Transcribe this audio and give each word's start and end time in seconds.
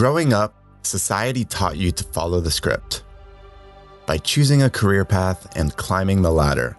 Growing 0.00 0.32
up, 0.32 0.54
society 0.80 1.44
taught 1.44 1.76
you 1.76 1.92
to 1.92 2.04
follow 2.04 2.40
the 2.40 2.50
script 2.50 3.02
by 4.06 4.16
choosing 4.16 4.62
a 4.62 4.70
career 4.70 5.04
path 5.04 5.54
and 5.58 5.76
climbing 5.76 6.22
the 6.22 6.32
ladder. 6.32 6.74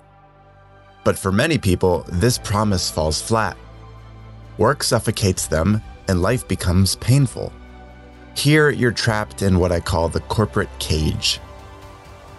But 1.04 1.20
for 1.20 1.32
many 1.32 1.60
people, 1.60 2.04
this 2.08 2.40
promise 2.40 2.90
falls 2.90 3.22
flat. 3.22 3.56
Work 4.58 4.82
suffocates 4.82 5.46
them 5.46 5.84
and 6.08 6.24
life 6.24 6.48
becomes 6.48 6.96
painful. 6.96 7.54
Here, 8.36 8.72
you're 8.72 8.92
trapped 8.92 9.44
in 9.44 9.60
what 9.60 9.72
I 9.72 9.82
call 9.82 10.10
the 10.10 10.22
corporate 10.22 10.80
cage. 10.80 11.40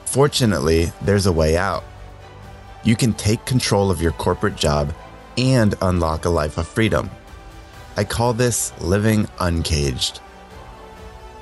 Fortunately, 0.04 0.90
there's 1.02 1.26
a 1.26 1.32
way 1.32 1.56
out. 1.56 1.84
You 2.82 2.96
can 2.96 3.12
take 3.12 3.46
control 3.46 3.88
of 3.88 4.02
your 4.02 4.14
corporate 4.14 4.56
job 4.56 4.92
and 5.38 5.76
unlock 5.80 6.24
a 6.24 6.28
life 6.28 6.58
of 6.58 6.66
freedom. 6.66 7.08
I 7.96 8.02
call 8.02 8.32
this 8.32 8.72
living 8.80 9.28
uncaged. 9.38 10.18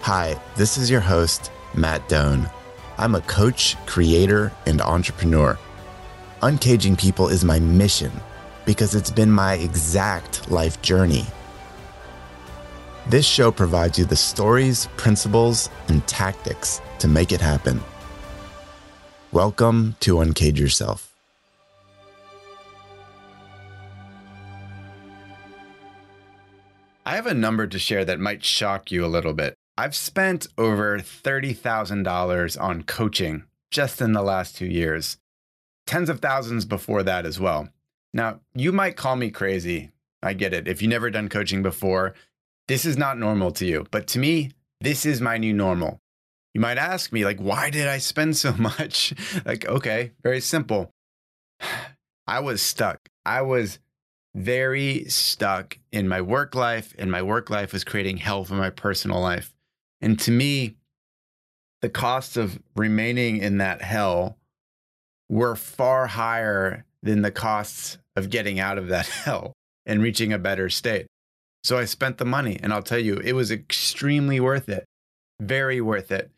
Hi, 0.03 0.41
this 0.57 0.79
is 0.79 0.91
your 0.91 1.03
host, 1.03 1.53
Matt 1.75 2.09
Doan. 2.09 2.49
I'm 2.97 3.15
a 3.15 3.21
coach, 3.21 3.77
creator, 3.85 4.51
and 4.65 4.81
entrepreneur. 4.81 5.59
Uncaging 6.41 6.99
people 6.99 7.29
is 7.29 7.45
my 7.45 7.61
mission 7.61 8.11
because 8.65 8.95
it's 8.95 9.11
been 9.11 9.31
my 9.31 9.55
exact 9.57 10.51
life 10.51 10.81
journey. 10.81 11.27
This 13.09 13.27
show 13.27 13.53
provides 13.53 13.99
you 13.99 14.07
the 14.07 14.17
stories, 14.17 14.87
principles, 14.97 15.69
and 15.89 16.05
tactics 16.07 16.81
to 16.99 17.07
make 17.07 17.31
it 17.31 17.43
happen. 17.43 17.79
Welcome 19.33 19.97
to 20.01 20.15
Uncage 20.15 20.59
Yourself. 20.59 21.15
I 27.05 27.17
have 27.17 27.27
a 27.27 27.35
number 27.35 27.67
to 27.67 27.79
share 27.79 28.07
that 28.07 28.19
might 28.19 28.43
shock 28.43 28.91
you 28.91 29.05
a 29.05 29.07
little 29.07 29.35
bit. 29.35 29.60
I've 29.81 29.97
spent 29.97 30.47
over 30.59 30.99
$30,000 30.99 32.61
on 32.61 32.83
coaching 32.83 33.45
just 33.71 34.03
in 34.03 34.13
the 34.13 34.21
last 34.21 34.55
two 34.55 34.67
years, 34.67 35.17
tens 35.87 36.11
of 36.11 36.21
thousands 36.21 36.67
before 36.67 37.03
that 37.03 37.25
as 37.25 37.41
well. 37.41 37.71
Now, 38.13 38.41
you 38.55 38.73
might 38.73 38.99
call 38.99 39.17
me 39.17 39.31
crazy. 39.31 39.91
I 40.23 40.35
get 40.35 40.53
it. 40.53 40.69
If 40.69 40.83
you've 40.83 40.91
never 40.91 41.09
done 41.09 41.31
coaching 41.31 41.63
before, 41.63 42.13
this 42.69 42.85
is 42.85 42.99
not 42.99 43.17
normal 43.17 43.53
to 43.53 43.65
you. 43.65 43.87
But 43.91 44.07
to 44.09 44.19
me, 44.19 44.51
this 44.83 45.07
is 45.07 45.23
my 45.23 45.39
new 45.39 45.55
normal. 45.55 45.99
You 46.53 46.61
might 46.61 46.77
ask 46.77 47.11
me, 47.11 47.25
like, 47.25 47.41
why 47.41 47.71
did 47.71 47.89
I 47.89 47.97
spend 47.97 48.37
so 48.37 48.53
much? 48.59 49.15
like, 49.47 49.67
okay, 49.67 50.13
very 50.23 50.43
simple. 50.43 50.91
I 52.27 52.41
was 52.41 52.61
stuck. 52.61 53.09
I 53.25 53.41
was 53.41 53.79
very 54.35 55.05
stuck 55.05 55.79
in 55.91 56.07
my 56.07 56.21
work 56.21 56.55
life, 56.55 56.95
and 56.99 57.11
my 57.11 57.23
work 57.23 57.49
life 57.49 57.73
was 57.73 57.83
creating 57.83 58.19
hell 58.19 58.45
for 58.45 58.57
my 58.57 58.69
personal 58.69 59.23
life. 59.23 59.55
And 60.01 60.19
to 60.21 60.31
me, 60.31 60.77
the 61.83 61.89
costs 61.89 62.37
of 62.37 62.61
remaining 62.77 63.39
in 63.39 63.59
that 63.59 63.83
hell 63.83 64.39
were 65.29 65.57
far 65.57 66.09
higher 66.09 66.85
than 67.03 67.23
the 67.23 67.31
costs 67.31 67.99
of 68.17 68.31
getting 68.31 68.61
out 68.61 68.79
of 68.79 68.89
that 68.89 69.07
hell 69.25 69.53
and 69.87 70.03
reaching 70.03 70.33
a 70.33 70.39
better 70.39 70.69
state. 70.69 71.07
So 71.63 71.79
I 71.79 71.85
spent 71.85 72.19
the 72.19 72.25
money, 72.25 72.59
and 72.63 72.73
I'll 72.73 72.83
tell 72.83 72.99
you, 72.99 73.17
it 73.17 73.35
was 73.35 73.51
extremely 73.51 74.41
worth 74.41 74.69
it, 74.69 74.85
very 75.41 75.81
worth 75.81 76.11
it. 76.11 76.31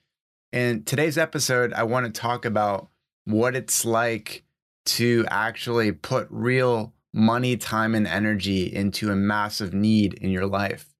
In 0.52 0.84
today's 0.84 1.16
episode, 1.16 1.72
I 1.72 1.84
want 1.84 2.12
to 2.12 2.20
talk 2.20 2.44
about 2.44 2.88
what 3.24 3.55
it's 3.55 3.84
like 3.84 4.42
to 4.84 5.24
actually 5.30 5.92
put 5.92 6.27
real 6.30 6.92
money, 7.14 7.56
time, 7.56 7.94
and 7.94 8.06
energy 8.06 8.72
into 8.72 9.10
a 9.10 9.16
massive 9.16 9.72
need 9.72 10.14
in 10.14 10.30
your 10.30 10.46
life 10.46 10.91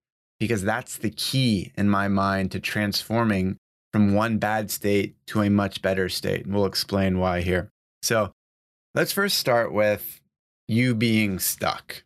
because 0.43 0.61
that's 0.61 0.97
the 0.97 1.09
key 1.09 1.71
in 1.77 1.89
my 1.89 2.09
mind 2.09 2.51
to 2.51 2.59
transforming 2.59 3.55
from 3.93 4.13
one 4.13 4.39
bad 4.39 4.69
state 4.69 5.15
to 5.25 5.41
a 5.41 5.49
much 5.49 5.81
better 5.81 6.09
state. 6.09 6.43
And 6.43 6.53
we'll 6.53 6.65
explain 6.65 7.17
why 7.17 7.39
here. 7.39 7.71
So 8.01 8.33
let's 8.93 9.13
first 9.13 9.37
start 9.37 9.71
with 9.71 10.19
you 10.67 10.95
being 10.95 11.39
stuck. 11.39 12.03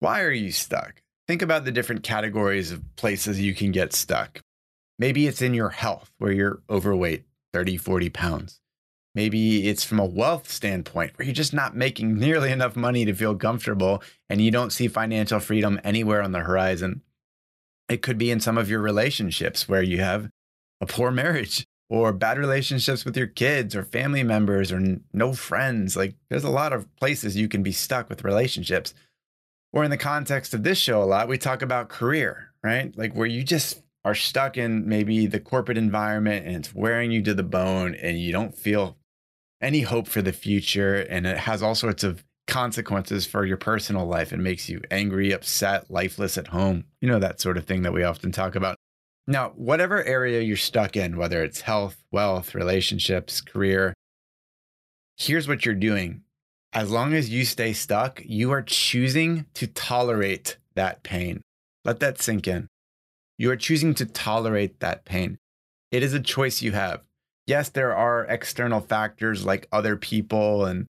Why 0.00 0.20
are 0.20 0.30
you 0.30 0.52
stuck? 0.52 1.00
Think 1.26 1.40
about 1.40 1.64
the 1.64 1.72
different 1.72 2.02
categories 2.02 2.72
of 2.72 2.82
places 2.96 3.40
you 3.40 3.54
can 3.54 3.72
get 3.72 3.94
stuck. 3.94 4.42
Maybe 4.98 5.26
it's 5.26 5.40
in 5.40 5.54
your 5.54 5.70
health 5.70 6.10
where 6.18 6.32
you're 6.32 6.60
overweight, 6.68 7.24
30, 7.54 7.78
40 7.78 8.10
pounds. 8.10 8.60
Maybe 9.14 9.66
it's 9.66 9.82
from 9.82 9.98
a 9.98 10.04
wealth 10.04 10.50
standpoint 10.50 11.12
where 11.16 11.24
you're 11.24 11.34
just 11.34 11.54
not 11.54 11.74
making 11.74 12.14
nearly 12.18 12.52
enough 12.52 12.76
money 12.76 13.06
to 13.06 13.14
feel 13.14 13.34
comfortable 13.34 14.02
and 14.28 14.42
you 14.42 14.50
don't 14.50 14.74
see 14.74 14.88
financial 14.88 15.40
freedom 15.40 15.80
anywhere 15.82 16.20
on 16.20 16.32
the 16.32 16.40
horizon. 16.40 17.00
It 17.88 18.02
could 18.02 18.18
be 18.18 18.30
in 18.30 18.40
some 18.40 18.58
of 18.58 18.68
your 18.68 18.80
relationships 18.80 19.68
where 19.68 19.82
you 19.82 20.00
have 20.00 20.30
a 20.80 20.86
poor 20.86 21.10
marriage 21.10 21.66
or 21.88 22.12
bad 22.12 22.38
relationships 22.38 23.04
with 23.04 23.16
your 23.16 23.28
kids 23.28 23.76
or 23.76 23.84
family 23.84 24.22
members 24.22 24.72
or 24.72 24.98
no 25.12 25.32
friends. 25.32 25.96
Like 25.96 26.16
there's 26.28 26.44
a 26.44 26.50
lot 26.50 26.72
of 26.72 26.94
places 26.96 27.36
you 27.36 27.48
can 27.48 27.62
be 27.62 27.72
stuck 27.72 28.08
with 28.08 28.24
relationships. 28.24 28.94
Or 29.72 29.84
in 29.84 29.90
the 29.90 29.96
context 29.96 30.54
of 30.54 30.62
this 30.62 30.78
show, 30.78 31.02
a 31.02 31.04
lot, 31.04 31.28
we 31.28 31.38
talk 31.38 31.62
about 31.62 31.88
career, 31.88 32.52
right? 32.62 32.96
Like 32.96 33.14
where 33.14 33.26
you 33.26 33.44
just 33.44 33.82
are 34.04 34.14
stuck 34.14 34.56
in 34.56 34.88
maybe 34.88 35.26
the 35.26 35.40
corporate 35.40 35.78
environment 35.78 36.46
and 36.46 36.56
it's 36.56 36.74
wearing 36.74 37.10
you 37.10 37.22
to 37.22 37.34
the 37.34 37.42
bone 37.42 37.94
and 37.94 38.18
you 38.18 38.32
don't 38.32 38.56
feel 38.56 38.96
any 39.60 39.80
hope 39.80 40.08
for 40.08 40.22
the 40.22 40.32
future. 40.32 40.94
And 40.96 41.26
it 41.26 41.38
has 41.38 41.62
all 41.62 41.74
sorts 41.74 42.04
of 42.04 42.24
consequences 42.46 43.26
for 43.26 43.44
your 43.44 43.56
personal 43.56 44.06
life. 44.06 44.32
It 44.32 44.38
makes 44.38 44.68
you 44.68 44.80
angry, 44.90 45.32
upset, 45.32 45.90
lifeless 45.90 46.38
at 46.38 46.48
home. 46.48 46.84
You 47.00 47.08
know, 47.08 47.18
that 47.18 47.40
sort 47.40 47.56
of 47.56 47.64
thing 47.64 47.82
that 47.82 47.92
we 47.92 48.04
often 48.04 48.32
talk 48.32 48.54
about. 48.54 48.76
Now, 49.26 49.50
whatever 49.56 50.04
area 50.04 50.40
you're 50.40 50.56
stuck 50.56 50.96
in, 50.96 51.16
whether 51.16 51.42
it's 51.42 51.62
health, 51.62 52.04
wealth, 52.12 52.54
relationships, 52.54 53.40
career, 53.40 53.92
here's 55.16 55.48
what 55.48 55.64
you're 55.64 55.74
doing. 55.74 56.22
As 56.72 56.90
long 56.90 57.14
as 57.14 57.30
you 57.30 57.44
stay 57.44 57.72
stuck, 57.72 58.22
you 58.24 58.52
are 58.52 58.62
choosing 58.62 59.46
to 59.54 59.66
tolerate 59.66 60.58
that 60.74 61.02
pain. 61.02 61.40
Let 61.84 62.00
that 62.00 62.20
sink 62.20 62.46
in. 62.46 62.68
You 63.38 63.50
are 63.50 63.56
choosing 63.56 63.94
to 63.94 64.06
tolerate 64.06 64.80
that 64.80 65.04
pain. 65.04 65.38
It 65.90 66.02
is 66.02 66.14
a 66.14 66.20
choice 66.20 66.62
you 66.62 66.72
have. 66.72 67.02
Yes, 67.46 67.68
there 67.68 67.94
are 67.94 68.24
external 68.26 68.80
factors 68.80 69.44
like 69.44 69.68
other 69.72 69.96
people 69.96 70.64
and 70.64 70.86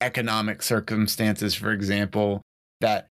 economic 0.00 0.62
circumstances, 0.62 1.54
for 1.54 1.72
example, 1.72 2.42
that 2.80 3.08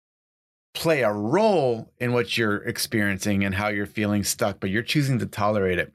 play 0.74 1.02
a 1.02 1.12
role 1.12 1.92
in 1.98 2.12
what 2.12 2.36
you're 2.36 2.56
experiencing 2.64 3.44
and 3.44 3.54
how 3.54 3.68
you're 3.68 3.86
feeling 3.86 4.24
stuck, 4.24 4.60
but 4.60 4.70
you're 4.70 4.82
choosing 4.82 5.18
to 5.18 5.26
tolerate 5.26 5.78
it. 5.78 5.92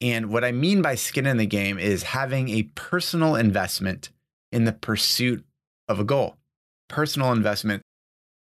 And 0.00 0.30
what 0.30 0.42
I 0.44 0.50
mean 0.52 0.82
by 0.82 0.96
skin 0.96 1.26
in 1.26 1.36
the 1.36 1.46
game 1.46 1.78
is 1.78 2.02
having 2.02 2.48
a 2.50 2.64
personal 2.74 3.36
investment 3.36 4.10
in 4.52 4.64
the 4.64 4.72
pursuit 4.72 5.44
of 5.88 6.00
a 6.00 6.04
goal. 6.04 6.36
Personal 6.88 7.32
investment 7.32 7.82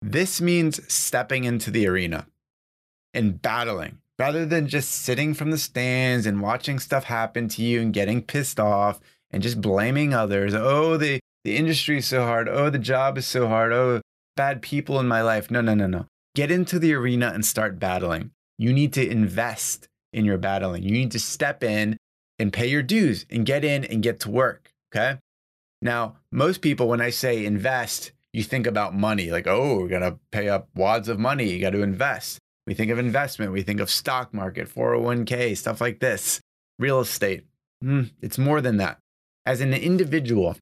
this 0.04 0.42
means 0.42 0.82
stepping 0.92 1.46
into 1.46 1.72
the 1.72 1.88
arena 1.88 2.28
and 3.14 3.42
battling 3.42 4.00
rather 4.20 4.46
than 4.46 4.68
just 4.68 4.92
sitting 4.92 5.34
from 5.34 5.50
the 5.50 5.58
stands 5.58 6.26
and 6.26 6.42
watching 6.42 6.78
stuff 6.78 7.06
happen 7.06 7.48
to 7.48 7.64
you 7.64 7.82
and 7.82 7.94
getting 7.94 8.22
pissed 8.22 8.60
off 8.60 9.00
and 9.32 9.42
just 9.42 9.62
blaming 9.62 10.14
others. 10.14 10.54
Oh, 10.54 10.98
the, 10.98 11.20
the 11.44 11.56
industry 11.56 11.98
is 11.98 12.06
so 12.06 12.24
hard. 12.24 12.50
Oh, 12.50 12.70
the 12.70 12.80
job 12.80 13.18
is 13.18 13.26
so 13.26 13.48
hard. 13.48 13.72
Oh, 13.72 14.02
bad 14.36 14.62
people 14.62 15.00
in 15.00 15.08
my 15.08 15.22
life. 15.22 15.50
No, 15.50 15.62
no, 15.62 15.74
no, 15.74 15.88
no. 15.88 16.06
Get 16.36 16.52
into 16.52 16.80
the 16.80 16.94
arena 16.94 17.32
and 17.34 17.46
start 17.46 17.80
battling. 17.80 18.32
You 18.58 18.74
need 18.74 18.92
to 18.94 19.10
invest 19.10 19.88
in 20.12 20.26
your 20.26 20.38
battling. 20.38 20.84
You 20.84 20.92
need 20.92 21.12
to 21.12 21.20
step 21.20 21.64
in 21.64 21.98
and 22.40 22.52
pay 22.52 22.68
your 22.68 22.84
dues 22.84 23.26
and 23.30 23.46
get 23.46 23.64
in 23.64 23.86
and 23.86 24.04
get 24.04 24.20
to 24.22 24.30
work. 24.30 24.72
Okay. 24.94 25.20
Now, 25.82 26.18
most 26.32 26.62
people, 26.62 26.88
when 26.88 27.02
I 27.02 27.10
say 27.10 27.46
invest, 27.46 28.12
you 28.34 28.44
think 28.44 28.68
about 28.68 28.96
money 28.96 29.32
like, 29.32 29.48
oh, 29.48 29.78
we're 29.78 29.88
going 29.88 30.02
to 30.02 30.20
pay 30.32 30.50
up 30.50 30.68
wads 30.76 31.08
of 31.08 31.20
money. 31.20 31.50
You 31.50 31.62
got 31.62 31.70
to 31.70 31.84
invest. 31.84 32.40
We 32.66 32.74
think 32.74 32.92
of 32.92 32.98
investment. 32.98 33.52
We 33.52 33.62
think 33.62 33.80
of 33.80 33.90
stock 33.90 34.34
market, 34.34 34.74
401k, 34.74 35.56
stuff 35.56 35.80
like 35.80 36.00
this, 36.00 36.42
real 36.80 37.00
estate. 37.00 37.46
Mm, 37.84 38.12
it's 38.22 38.38
more 38.38 38.60
than 38.60 38.78
that. 38.78 38.98
As 39.46 39.62
an 39.62 39.74
individual, 39.74 40.58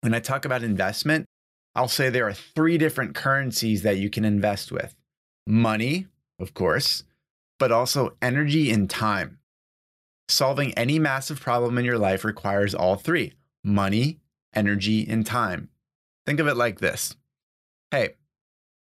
when 0.00 0.14
I 0.14 0.20
talk 0.20 0.44
about 0.44 0.62
investment, 0.62 1.26
I'll 1.74 1.88
say 1.88 2.08
there 2.08 2.26
are 2.26 2.32
three 2.32 2.78
different 2.78 3.14
currencies 3.14 3.82
that 3.82 3.98
you 3.98 4.10
can 4.10 4.24
invest 4.24 4.72
with 4.72 4.94
money, 5.46 6.06
of 6.40 6.54
course, 6.54 7.04
but 7.58 7.70
also 7.70 8.16
energy 8.22 8.70
and 8.70 8.88
time. 8.88 9.38
Solving 10.28 10.72
any 10.74 10.98
massive 10.98 11.38
problem 11.38 11.78
in 11.78 11.84
your 11.84 11.98
life 11.98 12.24
requires 12.24 12.74
all 12.74 12.96
three 12.96 13.34
money, 13.62 14.18
energy, 14.54 15.06
and 15.06 15.26
time. 15.26 15.68
Think 16.26 16.40
of 16.40 16.48
it 16.48 16.56
like 16.56 16.80
this 16.80 17.14
Hey, 17.90 18.14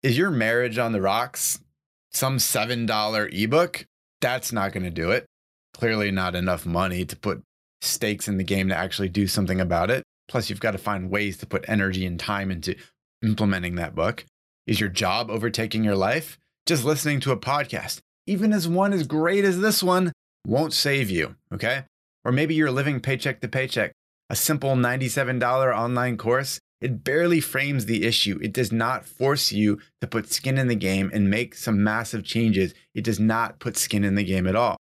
is 0.04 0.18
your 0.18 0.30
marriage 0.30 0.78
on 0.78 0.92
the 0.92 1.02
rocks? 1.02 1.60
Some 2.12 2.38
$7 2.38 3.44
ebook? 3.44 3.86
That's 4.20 4.52
not 4.52 4.74
going 4.74 4.84
to 4.84 4.90
do 4.90 5.12
it. 5.12 5.26
Clearly, 5.74 6.12
not 6.12 6.36
enough 6.36 6.66
money 6.66 7.06
to 7.06 7.16
put 7.16 7.42
stakes 7.82 8.28
in 8.28 8.38
the 8.38 8.44
game 8.44 8.68
to 8.70 8.76
actually 8.76 9.10
do 9.10 9.26
something 9.28 9.62
about 9.62 9.90
it. 9.90 10.04
Plus, 10.28 10.50
you've 10.50 10.60
got 10.60 10.72
to 10.72 10.78
find 10.78 11.10
ways 11.10 11.38
to 11.38 11.46
put 11.46 11.64
energy 11.70 12.06
and 12.06 12.20
time 12.20 12.52
into 12.52 12.76
implementing 13.24 13.76
that 13.76 13.96
book. 13.96 14.26
Is 14.68 14.80
your 14.80 14.90
job 14.90 15.30
overtaking 15.30 15.84
your 15.84 15.96
life? 15.96 16.38
Just 16.66 16.84
listening 16.84 17.20
to 17.22 17.32
a 17.32 17.38
podcast, 17.38 18.00
even 18.28 18.52
as 18.52 18.68
one 18.68 18.92
as 18.92 19.08
great 19.08 19.46
as 19.46 19.62
this 19.62 19.82
one, 19.82 20.12
won't 20.46 20.74
save 20.74 21.10
you. 21.10 21.36
Okay. 21.54 21.86
Or 22.26 22.32
maybe 22.32 22.56
you're 22.56 22.72
living 22.72 23.00
paycheck 23.00 23.40
to 23.42 23.48
paycheck. 23.48 23.94
A 24.30 24.36
simple 24.36 24.76
$97 24.76 25.42
online 25.76 26.18
course 26.18 26.60
it 26.82 27.04
barely 27.04 27.42
frames 27.42 27.86
the 27.86 28.06
issue. 28.06 28.40
It 28.42 28.54
does 28.54 28.72
not 28.72 29.06
force 29.06 29.52
you 29.52 29.80
to 30.02 30.08
put 30.08 30.32
skin 30.32 30.58
in 30.58 30.68
the 30.68 30.76
game 30.76 31.12
and 31.14 31.30
make 31.30 31.56
some 31.56 31.84
massive 31.84 32.24
changes. 32.24 32.74
It 32.96 33.04
does 33.04 33.20
not 33.20 33.60
put 33.60 33.76
skin 33.76 34.04
in 34.04 34.16
the 34.16 34.24
game 34.24 34.48
at 34.48 34.56
all. 34.56 34.78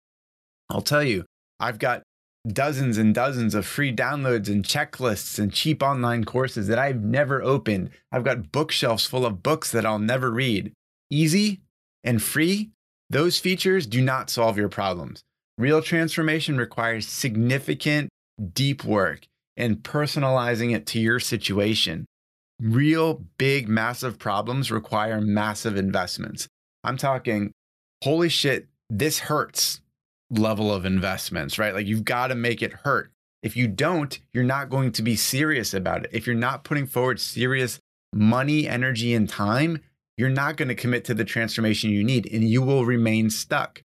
I'll 0.69 0.83
tell 0.83 1.05
you, 1.05 1.25
I've 1.61 1.79
got 1.79 2.03
dozens 2.49 2.99
and 2.99 3.15
dozens 3.15 3.55
of 3.55 3.65
free 3.65 3.95
downloads 3.95 4.49
and 4.49 4.65
checklists 4.65 5.39
and 5.39 5.53
cheap 5.53 5.83
online 5.83 6.25
courses 6.25 6.67
that 6.67 6.79
I've 6.79 7.03
never 7.03 7.43
opened. 7.43 7.91
I've 8.11 8.25
got 8.25 8.51
bookshelves 8.51 9.07
full 9.07 9.25
of 9.25 9.43
books 9.43 9.71
that 9.71 9.87
I'll 9.87 10.01
never 10.01 10.31
read. 10.31 10.73
Easy 11.11 11.61
and 12.03 12.23
free, 12.23 12.71
those 13.09 13.39
features 13.39 13.87
do 13.87 14.03
not 14.03 14.31
solve 14.31 14.59
your 14.59 14.69
problems. 14.69 15.23
Real 15.57 15.81
transformation 15.81 16.59
requires 16.59 17.07
significant, 17.07 18.09
deep 18.53 18.85
work 18.85 19.29
and 19.57 19.83
personalizing 19.83 20.75
it 20.75 20.87
to 20.87 20.99
your 20.99 21.21
situation. 21.21 22.07
Real 22.61 23.25
big, 23.39 23.69
massive 23.69 24.19
problems 24.19 24.71
require 24.71 25.21
massive 25.21 25.77
investments. 25.77 26.49
I'm 26.83 26.97
talking, 26.97 27.53
holy 28.03 28.29
shit, 28.29 28.69
this 28.91 29.19
hurts 29.19 29.81
level 30.31 30.73
of 30.73 30.85
investments, 30.85 31.59
right? 31.59 31.75
Like 31.75 31.87
you've 31.87 32.05
got 32.05 32.29
to 32.29 32.35
make 32.35 32.63
it 32.63 32.73
hurt. 32.73 33.11
If 33.43 33.57
you 33.57 33.69
don't, 33.69 34.19
you're 34.33 34.45
not 34.45 34.71
going 34.71 34.93
to 34.93 35.03
be 35.03 35.17
serious 35.17 35.75
about 35.75 36.05
it. 36.05 36.11
If 36.13 36.27
you're 36.27 36.37
not 36.37 36.65
putting 36.65 36.87
forward 36.87 37.21
serious 37.21 37.79
money, 38.13 38.67
energy, 38.67 39.15
and 39.15 39.29
time, 39.29 39.81
you're 40.17 40.31
not 40.31 40.57
going 40.57 40.69
to 40.69 40.75
commit 40.75 41.05
to 41.07 41.15
the 41.15 41.25
transformation 41.25 41.91
you 41.91 42.05
need 42.05 42.33
and 42.33 42.45
you 42.45 42.63
will 42.63 42.85
remain 42.85 43.31
stuck. 43.31 43.83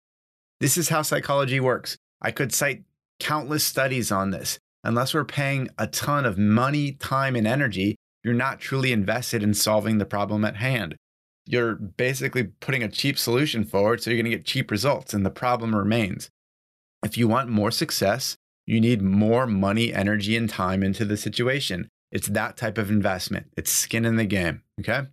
This 0.59 0.77
is 0.77 0.89
how 0.89 1.01
psychology 1.01 1.59
works. 1.59 1.97
I 2.21 2.31
could 2.31 2.53
cite 2.53 2.83
countless 3.19 3.65
studies 3.65 4.11
on 4.11 4.31
this 4.31 4.59
unless 4.83 5.13
we're 5.13 5.25
paying 5.25 5.69
a 5.77 5.87
ton 5.87 6.25
of 6.25 6.37
money, 6.37 6.93
time, 6.93 7.35
and 7.35 7.47
energy, 7.47 7.95
you're 8.23 8.33
not 8.33 8.59
truly 8.59 8.91
invested 8.91 9.43
in 9.43 9.53
solving 9.53 9.97
the 9.97 10.05
problem 10.05 10.43
at 10.45 10.57
hand. 10.57 10.95
You're 11.45 11.75
basically 11.75 12.43
putting 12.59 12.83
a 12.83 12.89
cheap 12.89 13.17
solution 13.17 13.63
forward, 13.63 14.01
so 14.01 14.09
you're 14.09 14.21
going 14.21 14.29
to 14.29 14.37
get 14.37 14.45
cheap 14.45 14.69
results, 14.71 15.13
and 15.13 15.25
the 15.25 15.31
problem 15.31 15.75
remains. 15.75 16.29
If 17.03 17.17
you 17.17 17.27
want 17.27 17.49
more 17.49 17.71
success, 17.71 18.35
you 18.65 18.79
need 18.79 19.01
more 19.01 19.47
money, 19.47 19.93
energy, 19.93 20.35
and 20.35 20.49
time 20.49 20.83
into 20.83 21.05
the 21.05 21.17
situation. 21.17 21.87
It's 22.11 22.27
that 22.27 22.57
type 22.57 22.77
of 22.77 22.91
investment. 22.91 23.47
It's 23.57 23.71
skin 23.71 24.05
in 24.05 24.15
the 24.15 24.25
game. 24.25 24.61
Okay. 24.79 25.07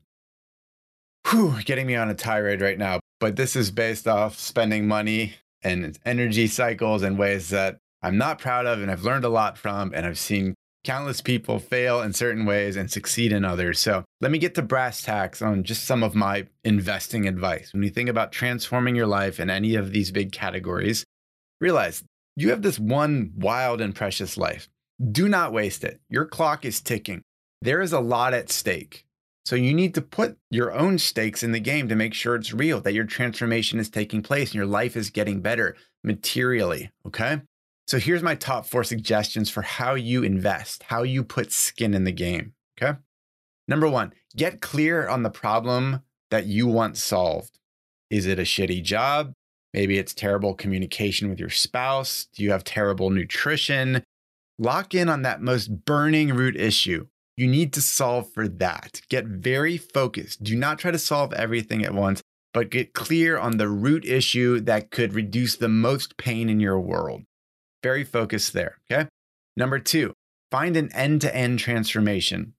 Whew, 1.28 1.62
getting 1.64 1.86
me 1.86 1.96
on 1.96 2.10
a 2.10 2.14
tirade 2.14 2.60
right 2.60 2.78
now, 2.78 3.00
but 3.18 3.36
this 3.36 3.56
is 3.56 3.70
based 3.70 4.06
off 4.06 4.38
spending 4.38 4.86
money 4.86 5.34
and 5.62 5.98
energy 6.04 6.46
cycles 6.46 7.02
and 7.02 7.18
ways 7.18 7.50
that 7.50 7.78
I'm 8.06 8.19
not 8.19 8.38
proud 8.38 8.67
of 8.67 8.81
and 8.81 8.88
I've 8.88 9.03
learned 9.03 9.25
a 9.25 9.29
lot 9.29 9.58
from, 9.58 9.93
and 9.93 10.06
I've 10.06 10.19
seen 10.19 10.55
countless 10.85 11.20
people 11.20 11.58
fail 11.58 12.00
in 12.03 12.12
certain 12.12 12.47
ways 12.47 12.76
and 12.76 12.88
succeed 12.88 13.32
in 13.32 13.44
others. 13.44 13.81
So 13.81 14.05
let 14.20 14.31
me 14.31 14.38
get 14.38 14.55
to 14.55 14.62
brass 14.62 15.03
tacks 15.03 15.43
on 15.43 15.64
just 15.64 15.85
some 15.85 16.05
of 16.05 16.14
my 16.14 16.47
investing 16.62 17.26
advice. 17.26 17.73
When 17.73 17.82
you 17.82 17.91
think 17.91 18.08
about 18.08 18.31
transforming 18.31 18.94
your 18.94 19.08
life 19.08 19.41
in 19.41 19.50
any 19.50 19.75
of 19.75 19.91
these 19.91 20.12
big 20.12 20.31
categories, 20.31 21.05
realize 21.61 22.05
you 22.37 22.50
have 22.50 22.62
this 22.62 22.79
one 22.79 23.32
wild 23.37 23.81
and 23.81 23.93
precious 23.93 24.37
life. 24.37 24.69
Do 25.11 25.29
not 25.29 25.52
waste 25.52 25.82
it. 25.82 26.00
Your 26.09 26.26
clock 26.26 26.64
is 26.64 26.81
ticking. 26.81 27.23
There 27.61 27.81
is 27.81 27.93
a 27.93 27.99
lot 27.99 28.35
at 28.35 28.50
stake. 28.50 29.05
So 29.44 29.56
you 29.56 29.75
need 29.75 29.94
to 29.94 30.00
put 30.00 30.38
your 30.49 30.73
own 30.73 30.99
stakes 30.99 31.43
in 31.43 31.50
the 31.50 31.59
game 31.59 31.88
to 31.88 31.97
make 31.97 32.14
sure 32.14 32.37
it's 32.37 32.52
real, 32.52 32.81
that 32.82 32.94
your 32.94 33.05
transformation 33.05 33.81
is 33.81 33.91
taking 33.91 34.23
place 34.23 34.50
and 34.50 34.55
your 34.55 34.67
life 34.67 34.97
is 34.97 35.11
getting 35.11 35.41
better 35.41 35.75
materially. 36.05 36.93
Okay. 37.05 37.41
So 37.87 37.99
here's 37.99 38.23
my 38.23 38.35
top 38.35 38.67
four 38.67 38.83
suggestions 38.83 39.49
for 39.49 39.62
how 39.62 39.94
you 39.94 40.25
invest, 40.25 40.85
how 40.85 41.05
you 41.05 41.23
put 41.23 41.53
skin 41.53 41.94
in 41.94 42.05
the 42.05 42.12
game. 42.12 42.55
Okay. 42.81 42.99
Number 43.69 43.88
one, 43.88 44.12
get 44.35 44.61
clear 44.61 45.09
on 45.09 45.23
the 45.23 45.31
problem 45.31 46.00
that 46.31 46.47
you 46.47 46.67
want 46.67 46.97
solved. 46.97 47.59
Is 48.11 48.27
it 48.27 48.38
a 48.38 48.43
shitty 48.43 48.83
job? 48.83 49.33
Maybe 49.73 49.99
it's 49.99 50.15
terrible 50.15 50.55
communication 50.55 51.29
with 51.29 51.38
your 51.38 51.50
spouse. 51.50 52.27
Do 52.35 52.43
you 52.43 52.50
have 52.50 52.65
terrible 52.65 53.11
nutrition? 53.11 54.03
Lock 54.59 54.94
in 54.94 55.09
on 55.09 55.23
that 55.23 55.43
most 55.43 55.85
burning 55.85 56.33
root 56.35 56.56
issue. 56.56 57.06
You 57.37 57.47
need 57.47 57.73
to 57.75 57.83
solve 57.83 58.33
for 58.33 58.49
that. 58.49 59.02
Get 59.11 59.26
very 59.26 59.76
focused. 59.76 60.43
Do 60.43 60.57
not 60.57 60.78
try 60.78 60.90
to 60.90 60.99
solve 60.99 61.33
everything 61.35 61.85
at 61.85 61.95
once, 61.95 62.23
but 62.55 62.71
get 62.71 62.95
clear 62.95 63.38
on 63.38 63.59
the 63.59 63.69
root 63.69 64.05
issue 64.05 64.61
that 64.61 64.90
could 64.90 65.14
reduce 65.14 65.57
the 65.57 65.69
most 65.69 66.16
pain 66.16 66.49
in 66.49 66.59
your 66.59 66.81
world. 66.81 67.23
Very 67.87 68.02
focused 68.02 68.52
there. 68.52 68.78
Okay. 68.90 69.09
Number 69.57 69.78
two, 69.78 70.12
find 70.50 70.76
an 70.76 70.90
end 70.93 71.21
to 71.21 71.33
end 71.33 71.61
transformation. 71.61 72.55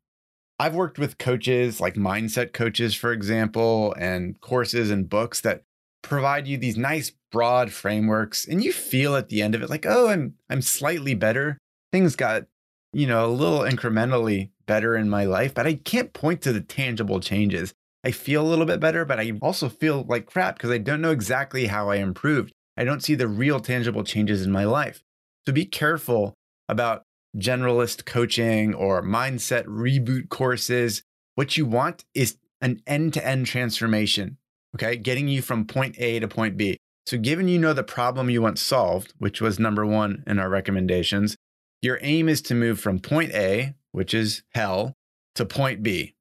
I've 0.58 0.74
worked 0.74 0.98
with 0.98 1.18
coaches 1.18 1.82
like 1.82 1.96
mindset 1.96 2.54
coaches, 2.54 2.96
for 2.96 3.12
example, 3.12 3.94
and 4.00 4.40
courses 4.40 4.90
and 4.90 5.10
books 5.10 5.42
that 5.42 5.64
provide 6.02 6.48
you 6.48 6.58
these 6.58 6.78
nice 6.78 7.12
broad 7.30 7.74
frameworks 7.74 8.48
and 8.48 8.64
you 8.64 8.72
feel 8.72 9.18
at 9.18 9.28
the 9.28 9.42
end 9.42 9.54
of 9.54 9.62
it 9.62 9.70
like, 9.70 9.86
"Oh, 9.86 10.08
I'm 10.08 10.36
I'm 10.50 10.62
slightly 10.62 11.14
better. 11.14 11.58
Things 11.92 12.16
got, 12.16 12.46
you 12.94 13.06
know, 13.06 13.26
a 13.26 13.38
little 13.42 13.60
incrementally 13.60 14.52
better 14.66 14.96
in 14.96 15.10
my 15.10 15.26
life, 15.26 15.54
but 15.54 15.68
I 15.68 15.74
can't 15.74 16.14
point 16.14 16.42
to 16.44 16.54
the 16.54 16.62
tangible 16.62 17.20
changes. 17.20 17.74
I 18.06 18.12
feel 18.12 18.42
a 18.42 18.48
little 18.48 18.66
bit 18.66 18.80
better, 18.80 19.04
but 19.04 19.20
I 19.20 19.34
also 19.42 19.68
feel 19.68 20.06
like 20.08 20.26
crap 20.26 20.56
because 20.56 20.72
I 20.72 20.78
don't 20.78 21.02
know 21.02 21.12
exactly 21.12 21.68
how 21.68 21.90
I 21.90 21.98
improved. 21.98 22.54
I 22.78 22.86
don't 22.86 23.04
see 23.04 23.16
the 23.16 23.28
real 23.28 23.60
tangible 23.60 24.06
changes 24.06 24.44
in 24.44 24.52
my 24.54 24.64
life. 24.64 25.04
So 25.48 25.54
be 25.54 25.64
careful 25.64 26.34
about 26.68 27.04
generalist 27.38 28.04
coaching 28.06 28.74
or 28.74 29.02
mindset 29.02 29.64
reboot 29.64 30.28
courses. 30.28 31.04
What 31.36 31.56
you 31.56 31.66
want 31.66 32.04
is 32.14 32.36
an 32.60 32.82
end 32.86 33.14
to 33.14 33.26
end 33.26 33.46
transformation, 33.46 34.40
okay? 34.76 34.98
Getting 34.98 35.30
you 35.30 35.42
from 35.42 35.64
point 35.64 35.96
A 36.00 36.20
to 36.20 36.28
point 36.28 36.58
B. 36.58 36.76
So, 37.06 37.18
given 37.18 37.48
you 37.48 37.60
know 37.60 37.72
the 37.72 37.82
problem 37.82 38.30
you 38.30 38.42
want 38.42 38.60
solved, 38.60 39.14
which 39.20 39.40
was 39.40 39.58
number 39.58 39.86
one 39.86 40.22
in 40.28 40.38
our 40.38 40.50
recommendations, 40.50 41.38
your 41.82 41.98
aim 42.02 42.28
is 42.28 42.42
to 42.42 42.54
move 42.54 42.82
from 42.82 43.00
point 43.00 43.32
A, 43.32 43.74
which 43.94 44.14
is 44.14 44.44
hell, 44.54 44.96
to 45.36 45.46
point 45.46 45.82
B, 45.82 46.14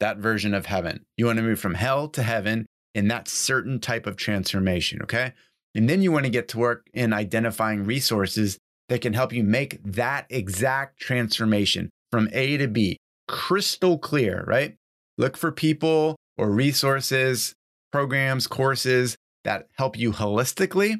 that 0.00 0.16
version 0.16 0.54
of 0.54 0.64
heaven. 0.64 1.04
You 1.18 1.26
want 1.26 1.36
to 1.36 1.42
move 1.42 1.60
from 1.60 1.74
hell 1.74 2.08
to 2.08 2.22
heaven 2.22 2.64
in 2.94 3.08
that 3.08 3.28
certain 3.28 3.80
type 3.80 4.06
of 4.06 4.16
transformation, 4.16 5.02
okay? 5.02 5.34
And 5.74 5.88
then 5.88 6.02
you 6.02 6.12
want 6.12 6.24
to 6.24 6.30
get 6.30 6.48
to 6.48 6.58
work 6.58 6.86
in 6.92 7.12
identifying 7.12 7.84
resources 7.84 8.58
that 8.88 9.00
can 9.00 9.14
help 9.14 9.32
you 9.32 9.42
make 9.42 9.82
that 9.84 10.26
exact 10.28 11.00
transformation 11.00 11.90
from 12.10 12.28
A 12.32 12.56
to 12.58 12.68
B 12.68 12.98
crystal 13.28 13.98
clear, 13.98 14.44
right? 14.46 14.76
Look 15.16 15.36
for 15.36 15.50
people 15.50 16.16
or 16.36 16.50
resources, 16.50 17.54
programs, 17.90 18.46
courses 18.46 19.16
that 19.44 19.68
help 19.76 19.98
you 19.98 20.12
holistically 20.12 20.96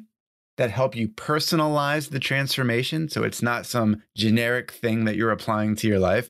that 0.57 0.71
help 0.71 0.95
you 0.95 1.07
personalize 1.09 2.09
the 2.09 2.19
transformation 2.19 3.09
so 3.09 3.23
it's 3.23 3.41
not 3.41 3.65
some 3.65 4.03
generic 4.15 4.71
thing 4.71 5.05
that 5.05 5.15
you're 5.15 5.31
applying 5.31 5.75
to 5.75 5.87
your 5.87 5.99
life. 5.99 6.29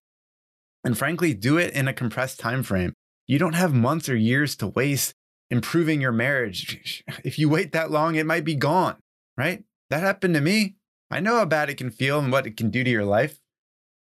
And 0.84 0.98
frankly, 0.98 1.34
do 1.34 1.58
it 1.58 1.74
in 1.74 1.88
a 1.88 1.94
compressed 1.94 2.40
time 2.40 2.64
frame. 2.64 2.94
You 3.28 3.40
don't 3.40 3.54
have 3.54 3.74
months 3.74 4.10
or 4.10 4.16
years 4.16 4.56
to 4.58 4.68
waste 4.68 5.14
improving 5.54 6.02
your 6.02 6.12
marriage. 6.12 7.04
If 7.24 7.40
you 7.40 7.48
wait 7.48 7.72
that 7.72 7.92
long, 7.92 8.16
it 8.16 8.26
might 8.26 8.44
be 8.44 8.56
gone, 8.56 8.98
right? 9.38 9.64
That 9.90 10.02
happened 10.02 10.34
to 10.34 10.42
me. 10.42 10.76
I 11.12 11.20
know 11.20 11.38
how 11.38 11.46
bad 11.46 11.70
it 11.70 11.78
can 11.78 11.92
feel 11.92 12.20
and 12.20 12.32
what 12.32 12.48
it 12.48 12.58
can 12.58 12.72
do 12.72 12.84
to 12.84 12.90
your 12.90 13.06
life. 13.06 13.40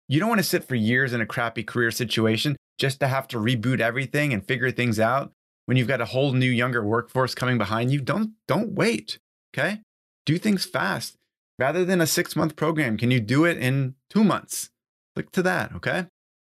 You 0.07 0.19
don't 0.19 0.29
want 0.29 0.39
to 0.39 0.51
sit 0.53 0.63
for 0.63 0.75
years 0.75 1.11
in 1.11 1.21
a 1.21 1.25
crappy 1.25 1.63
career 1.63 1.91
situation 1.91 2.55
just 2.77 2.99
to 2.99 3.07
have 3.07 3.27
to 3.29 3.37
reboot 3.37 3.79
everything 3.79 4.31
and 4.31 4.45
figure 4.45 4.71
things 4.71 4.99
out 4.99 5.31
when 5.65 5.75
you've 5.75 5.87
got 5.87 6.01
a 6.01 6.05
whole 6.05 6.33
new 6.33 6.49
younger 6.49 6.83
workforce 6.83 7.33
coming 7.33 7.57
behind 7.57 7.91
you. 7.91 7.99
Don't 7.99 8.33
don't 8.47 8.73
wait, 8.73 9.17
okay? 9.51 9.81
Do 10.25 10.37
things 10.37 10.65
fast. 10.65 11.15
Rather 11.57 11.83
than 11.83 11.99
a 11.99 12.05
6-month 12.05 12.55
program, 12.55 12.95
can 12.95 13.11
you 13.11 13.19
do 13.19 13.43
it 13.43 13.57
in 13.57 13.95
2 14.11 14.23
months? 14.23 14.69
Look 15.15 15.31
to 15.33 15.41
that, 15.41 15.73
okay? 15.75 16.05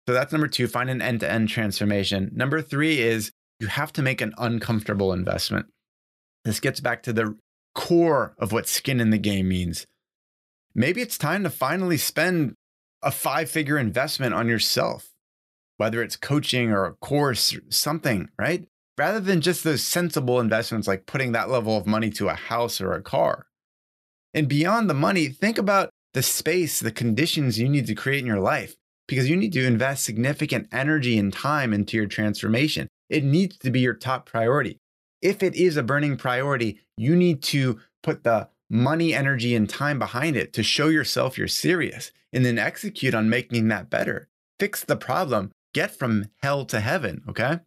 So 0.07 0.13
that's 0.13 0.31
number 0.31 0.47
2, 0.47 0.67
find 0.67 0.89
an 0.89 1.01
end-to-end 1.01 1.49
transformation. 1.49 2.31
Number 2.33 2.61
3 2.61 2.99
is 2.99 3.31
you 3.59 3.67
have 3.67 3.91
to 3.93 4.01
make 4.01 4.21
an 4.21 4.33
uncomfortable 4.37 5.13
investment. 5.13 5.67
This 6.45 6.59
gets 6.59 6.79
back 6.79 7.03
to 7.03 7.13
the 7.13 7.35
core 7.75 8.33
of 8.37 8.51
what 8.51 8.67
skin 8.67 8.99
in 8.99 9.09
the 9.09 9.17
game 9.17 9.49
means. 9.49 9.85
Maybe 10.73 11.01
it's 11.01 11.17
time 11.17 11.43
to 11.43 11.49
finally 11.49 11.97
spend 11.97 12.53
a 13.01 13.11
five 13.11 13.49
figure 13.49 13.77
investment 13.77 14.33
on 14.33 14.47
yourself, 14.47 15.09
whether 15.77 16.01
it's 16.01 16.15
coaching 16.15 16.71
or 16.71 16.85
a 16.85 16.93
course 16.93 17.53
or 17.53 17.61
something, 17.69 18.29
right? 18.37 18.67
Rather 18.97 19.19
than 19.19 19.41
just 19.41 19.63
those 19.63 19.83
sensible 19.83 20.39
investments 20.39 20.87
like 20.87 21.05
putting 21.05 21.31
that 21.31 21.49
level 21.49 21.77
of 21.77 21.85
money 21.85 22.09
to 22.11 22.29
a 22.29 22.33
house 22.33 22.81
or 22.81 22.93
a 22.93 23.01
car. 23.01 23.47
And 24.33 24.47
beyond 24.47 24.89
the 24.89 24.95
money, 24.95 25.27
think 25.27 25.57
about 25.57 25.89
the 26.13 26.23
space, 26.23 26.79
the 26.79 26.91
conditions 26.91 27.59
you 27.59 27.69
need 27.69 27.87
to 27.87 27.95
create 27.95 28.19
in 28.19 28.25
your 28.25 28.39
life 28.39 28.75
because 29.07 29.29
you 29.29 29.35
need 29.35 29.53
to 29.53 29.65
invest 29.65 30.03
significant 30.03 30.67
energy 30.71 31.17
and 31.17 31.31
time 31.33 31.73
into 31.73 31.97
your 31.97 32.07
transformation. 32.07 32.87
It 33.09 33.23
needs 33.23 33.57
to 33.59 33.71
be 33.71 33.79
your 33.79 33.93
top 33.93 34.25
priority 34.25 34.79
if 35.21 35.41
it 35.41 35.55
is 35.55 35.77
a 35.77 35.83
burning 35.83 36.17
priority, 36.17 36.79
you 36.97 37.15
need 37.15 37.41
to 37.43 37.79
put 38.03 38.23
the 38.23 38.49
money, 38.69 39.13
energy, 39.13 39.55
and 39.55 39.69
time 39.69 39.99
behind 39.99 40.35
it 40.35 40.53
to 40.53 40.63
show 40.63 40.87
yourself 40.87 41.37
you're 41.37 41.47
serious 41.47 42.11
and 42.33 42.45
then 42.45 42.59
execute 42.59 43.13
on 43.13 43.29
making 43.29 43.67
that 43.69 43.89
better. 43.89 44.27
Fix 44.59 44.83
the 44.83 44.95
problem, 44.95 45.51
get 45.73 45.91
from 45.91 46.25
hell 46.41 46.65
to 46.65 46.79
heaven, 46.79 47.23
okay? 47.27 47.59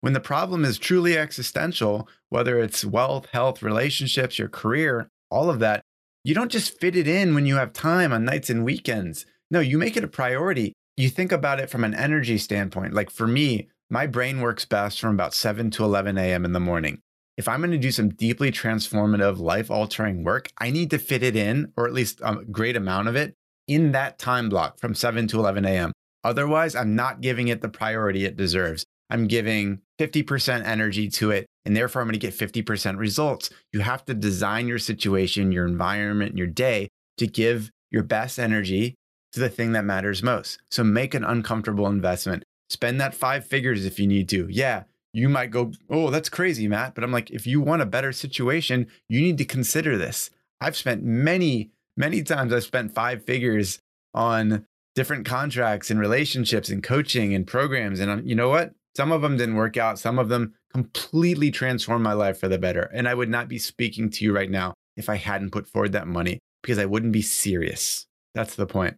When 0.00 0.12
the 0.12 0.20
problem 0.20 0.64
is 0.64 0.78
truly 0.78 1.16
existential, 1.16 2.08
whether 2.28 2.58
it's 2.58 2.84
wealth, 2.84 3.26
health, 3.32 3.62
relationships, 3.62 4.38
your 4.38 4.48
career, 4.48 5.08
all 5.30 5.48
of 5.48 5.60
that, 5.60 5.82
you 6.24 6.34
don't 6.34 6.50
just 6.50 6.78
fit 6.80 6.96
it 6.96 7.08
in 7.08 7.34
when 7.34 7.46
you 7.46 7.56
have 7.56 7.72
time 7.72 8.12
on 8.12 8.24
nights 8.24 8.50
and 8.50 8.64
weekends. 8.64 9.26
No, 9.50 9.60
you 9.60 9.78
make 9.78 9.96
it 9.96 10.04
a 10.04 10.08
priority. 10.08 10.72
You 10.96 11.08
think 11.08 11.32
about 11.32 11.60
it 11.60 11.70
from 11.70 11.84
an 11.84 11.94
energy 11.94 12.38
standpoint. 12.38 12.92
Like 12.92 13.10
for 13.10 13.26
me, 13.26 13.68
my 13.88 14.06
brain 14.06 14.40
works 14.40 14.64
best 14.64 15.00
from 15.00 15.14
about 15.14 15.34
7 15.34 15.70
to 15.72 15.84
11 15.84 16.18
a.m. 16.18 16.44
in 16.44 16.52
the 16.52 16.60
morning. 16.60 17.00
If 17.38 17.48
I'm 17.48 17.60
going 17.60 17.70
to 17.70 17.78
do 17.78 17.90
some 17.90 18.10
deeply 18.10 18.52
transformative, 18.52 19.38
life 19.38 19.70
altering 19.70 20.22
work, 20.22 20.52
I 20.58 20.70
need 20.70 20.90
to 20.90 20.98
fit 20.98 21.22
it 21.22 21.34
in, 21.34 21.72
or 21.76 21.86
at 21.86 21.94
least 21.94 22.20
a 22.22 22.36
great 22.44 22.76
amount 22.76 23.08
of 23.08 23.16
it, 23.16 23.34
in 23.66 23.92
that 23.92 24.18
time 24.18 24.50
block 24.50 24.78
from 24.78 24.94
7 24.94 25.26
to 25.28 25.38
11 25.38 25.64
a.m. 25.64 25.92
Otherwise, 26.24 26.74
I'm 26.74 26.94
not 26.94 27.22
giving 27.22 27.48
it 27.48 27.62
the 27.62 27.68
priority 27.68 28.26
it 28.26 28.36
deserves. 28.36 28.84
I'm 29.08 29.26
giving 29.26 29.80
50% 29.98 30.64
energy 30.64 31.08
to 31.10 31.30
it, 31.30 31.46
and 31.64 31.76
therefore 31.76 32.02
I'm 32.02 32.08
going 32.08 32.18
to 32.18 32.26
get 32.26 32.34
50% 32.34 32.98
results. 32.98 33.50
You 33.72 33.80
have 33.80 34.04
to 34.06 34.14
design 34.14 34.68
your 34.68 34.78
situation, 34.78 35.52
your 35.52 35.66
environment, 35.66 36.36
your 36.36 36.46
day 36.46 36.88
to 37.16 37.26
give 37.26 37.70
your 37.90 38.02
best 38.02 38.38
energy 38.38 38.94
to 39.32 39.40
the 39.40 39.48
thing 39.48 39.72
that 39.72 39.84
matters 39.84 40.22
most. 40.22 40.60
So 40.70 40.84
make 40.84 41.14
an 41.14 41.24
uncomfortable 41.24 41.86
investment. 41.86 42.44
Spend 42.70 43.00
that 43.00 43.14
five 43.14 43.46
figures 43.46 43.84
if 43.84 43.98
you 43.98 44.06
need 44.06 44.28
to. 44.30 44.46
Yeah, 44.48 44.84
you 45.12 45.28
might 45.28 45.50
go, 45.50 45.72
oh, 45.90 46.10
that's 46.10 46.28
crazy, 46.28 46.68
Matt. 46.68 46.94
But 46.94 47.04
I'm 47.04 47.12
like, 47.12 47.30
if 47.30 47.46
you 47.46 47.60
want 47.60 47.82
a 47.82 47.86
better 47.86 48.12
situation, 48.12 48.86
you 49.08 49.20
need 49.20 49.38
to 49.38 49.44
consider 49.44 49.98
this. 49.98 50.30
I've 50.60 50.76
spent 50.76 51.02
many, 51.02 51.70
many 51.96 52.22
times, 52.22 52.52
I've 52.52 52.64
spent 52.64 52.94
five 52.94 53.24
figures 53.24 53.78
on 54.14 54.66
different 54.94 55.26
contracts 55.26 55.90
and 55.90 55.98
relationships 55.98 56.68
and 56.68 56.82
coaching 56.82 57.34
and 57.34 57.46
programs. 57.46 58.00
And 58.00 58.28
you 58.28 58.34
know 58.34 58.48
what? 58.48 58.72
Some 58.96 59.10
of 59.10 59.22
them 59.22 59.36
didn't 59.36 59.56
work 59.56 59.76
out. 59.76 59.98
Some 59.98 60.18
of 60.18 60.28
them 60.28 60.54
completely 60.72 61.50
transformed 61.50 62.04
my 62.04 62.12
life 62.12 62.38
for 62.38 62.48
the 62.48 62.58
better. 62.58 62.90
And 62.94 63.08
I 63.08 63.14
would 63.14 63.30
not 63.30 63.48
be 63.48 63.58
speaking 63.58 64.10
to 64.10 64.24
you 64.24 64.34
right 64.34 64.50
now 64.50 64.74
if 64.96 65.08
I 65.08 65.16
hadn't 65.16 65.50
put 65.50 65.66
forward 65.66 65.92
that 65.92 66.06
money 66.06 66.38
because 66.62 66.78
I 66.78 66.84
wouldn't 66.84 67.12
be 67.12 67.22
serious. 67.22 68.06
That's 68.34 68.54
the 68.54 68.66
point. 68.66 68.96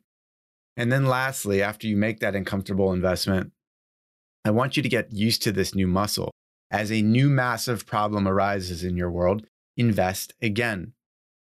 And 0.76 0.90
then 0.90 1.06
lastly, 1.06 1.62
after 1.62 1.86
you 1.86 1.96
make 1.96 2.20
that 2.20 2.34
uncomfortable 2.34 2.92
investment, 2.92 3.52
I 4.44 4.50
want 4.50 4.76
you 4.76 4.82
to 4.82 4.88
get 4.88 5.12
used 5.12 5.42
to 5.42 5.52
this 5.52 5.74
new 5.74 5.86
muscle. 5.86 6.30
As 6.70 6.90
a 6.90 7.02
new 7.02 7.30
massive 7.30 7.86
problem 7.86 8.26
arises 8.26 8.82
in 8.82 8.96
your 8.96 9.10
world, 9.10 9.46
invest 9.76 10.34
again. 10.42 10.92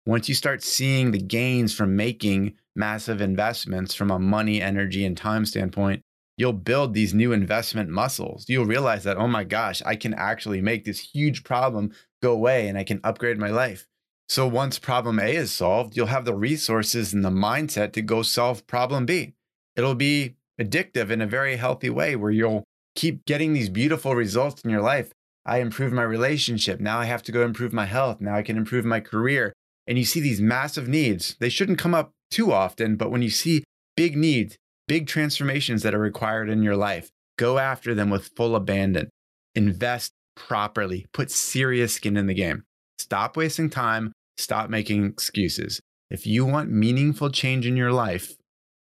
Once 0.06 0.28
you 0.28 0.34
start 0.34 0.62
seeing 0.62 1.10
the 1.10 1.18
gains 1.18 1.74
from 1.74 1.96
making 1.96 2.54
massive 2.76 3.20
investments 3.20 3.94
from 3.94 4.10
a 4.10 4.18
money, 4.18 4.60
energy, 4.60 5.04
and 5.04 5.16
time 5.16 5.46
standpoint, 5.46 6.02
you'll 6.36 6.52
build 6.52 6.92
these 6.92 7.14
new 7.14 7.32
investment 7.32 7.88
muscles. 7.88 8.44
You'll 8.48 8.66
realize 8.66 9.04
that, 9.04 9.16
oh 9.16 9.28
my 9.28 9.44
gosh, 9.44 9.80
I 9.86 9.96
can 9.96 10.12
actually 10.14 10.60
make 10.60 10.84
this 10.84 11.00
huge 11.00 11.44
problem 11.44 11.92
go 12.22 12.32
away 12.32 12.68
and 12.68 12.76
I 12.76 12.84
can 12.84 13.00
upgrade 13.02 13.38
my 13.38 13.50
life. 13.50 13.86
So 14.28 14.46
once 14.48 14.78
problem 14.78 15.18
A 15.18 15.34
is 15.36 15.52
solved, 15.52 15.96
you'll 15.96 16.06
have 16.06 16.24
the 16.24 16.34
resources 16.34 17.12
and 17.12 17.24
the 17.24 17.30
mindset 17.30 17.92
to 17.92 18.02
go 18.02 18.22
solve 18.22 18.66
problem 18.66 19.06
B. 19.06 19.34
It'll 19.76 19.94
be 19.94 20.36
addictive 20.60 21.10
in 21.10 21.20
a 21.20 21.26
very 21.26 21.56
healthy 21.56 21.90
way 21.90 22.16
where 22.16 22.30
you'll 22.30 22.64
keep 22.94 23.24
getting 23.26 23.52
these 23.52 23.68
beautiful 23.68 24.14
results 24.14 24.62
in 24.62 24.70
your 24.70 24.80
life. 24.80 25.12
I 25.44 25.58
improved 25.58 25.94
my 25.94 26.02
relationship. 26.02 26.80
Now 26.80 26.98
I 26.98 27.04
have 27.04 27.22
to 27.24 27.32
go 27.32 27.44
improve 27.44 27.72
my 27.72 27.86
health. 27.86 28.20
Now 28.20 28.34
I 28.34 28.42
can 28.42 28.56
improve 28.56 28.84
my 28.84 29.00
career. 29.00 29.52
And 29.86 29.98
you 29.98 30.04
see 30.04 30.20
these 30.20 30.40
massive 30.40 30.88
needs. 30.88 31.36
They 31.38 31.50
shouldn't 31.50 31.78
come 31.78 31.94
up 31.94 32.12
too 32.30 32.52
often, 32.52 32.96
but 32.96 33.10
when 33.10 33.20
you 33.20 33.30
see 33.30 33.64
big 33.96 34.16
needs, 34.16 34.56
big 34.88 35.06
transformations 35.06 35.82
that 35.82 35.94
are 35.94 36.00
required 36.00 36.48
in 36.48 36.62
your 36.62 36.76
life, 36.76 37.10
go 37.36 37.58
after 37.58 37.94
them 37.94 38.08
with 38.08 38.30
full 38.34 38.56
abandon. 38.56 39.10
Invest 39.54 40.12
properly. 40.34 41.06
Put 41.12 41.30
serious 41.30 41.94
skin 41.94 42.16
in 42.16 42.26
the 42.26 42.34
game. 42.34 42.64
Stop 43.04 43.36
wasting 43.36 43.68
time. 43.68 44.14
Stop 44.38 44.70
making 44.70 45.04
excuses. 45.04 45.78
If 46.08 46.26
you 46.26 46.46
want 46.46 46.70
meaningful 46.70 47.28
change 47.28 47.66
in 47.66 47.76
your 47.76 47.92
life, 47.92 48.32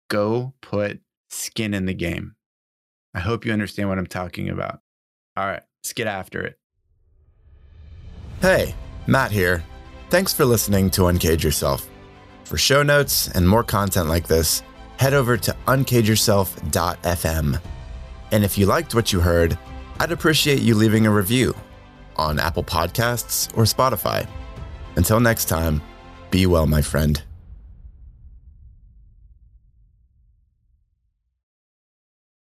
go 0.08 0.54
put 0.62 1.00
skin 1.28 1.75
in 1.75 1.85
the 1.85 1.92
game. 1.92 2.35
I 3.12 3.20
hope 3.20 3.44
you 3.44 3.52
understand 3.52 3.90
what 3.90 3.99
I'm 3.99 4.06
talking 4.06 4.49
about. 4.49 4.80
All 5.37 5.44
right, 5.44 5.61
let's 5.82 5.92
get 5.92 6.06
after 6.06 6.40
it. 6.40 6.58
Hey, 8.40 8.75
Matt 9.06 9.32
here. 9.32 9.62
Thanks 10.08 10.32
for 10.32 10.46
listening 10.46 10.88
to 10.92 11.02
Uncage 11.02 11.44
Yourself. 11.44 11.87
For 12.44 12.56
show 12.56 12.82
notes 12.82 13.28
and 13.28 13.46
more 13.46 13.64
content 13.64 14.08
like 14.08 14.26
this, 14.26 14.62
head 14.99 15.12
over 15.12 15.37
to 15.37 15.54
uncageyourself.fm. 15.66 17.61
And 18.32 18.44
if 18.44 18.56
you 18.56 18.64
liked 18.64 18.94
what 18.94 19.12
you 19.12 19.20
heard, 19.20 19.58
I'd 20.00 20.11
appreciate 20.12 20.62
you 20.62 20.75
leaving 20.75 21.04
a 21.04 21.11
review 21.11 21.54
on 22.16 22.38
Apple 22.38 22.64
Podcasts 22.64 23.49
or 23.56 23.64
Spotify. 23.64 24.28
Until 24.96 25.20
next 25.20 25.46
time, 25.46 25.82
be 26.30 26.46
well, 26.46 26.66
my 26.66 26.82
friend. 26.82 27.23